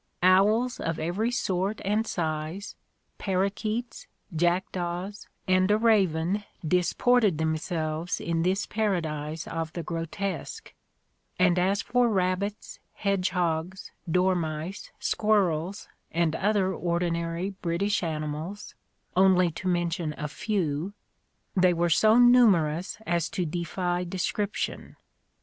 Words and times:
Owls 0.23 0.79
of 0.79 0.97
every 0.97 1.29
sort 1.29 1.79
and 1.85 2.07
size, 2.07 2.75
parrakeets, 3.19 4.07
jackdaws, 4.35 5.27
and 5.47 5.69
a 5.69 5.77
raven 5.77 6.43
disported 6.67 7.37
themselves 7.37 8.19
in 8.19 8.41
this 8.41 8.65
Paradise 8.65 9.47
of 9.47 9.71
the 9.73 9.83
grotesque: 9.83 10.73
and 11.37 11.59
as 11.59 11.83
for 11.83 12.09
rabbits, 12.09 12.79
hedgehogs, 12.93 13.91
dormice, 14.09 14.89
squirrels, 14.99 15.87
and 16.11 16.35
other 16.35 16.73
ordinary 16.73 17.51
British 17.51 18.01
animals,— 18.01 18.73
only 19.15 19.51
to 19.51 19.67
mention 19.67 20.15
a 20.17 20.27
few,— 20.27 20.93
they 21.55 21.73
were 21.75 21.91
so 21.91 22.17
numerous 22.17 22.97
as 23.05 23.29
to 23.29 23.45
defy 23.45 24.03
description. 24.03 24.95